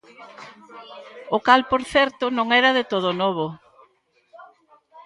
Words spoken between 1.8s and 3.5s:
certo, non era de todo novo.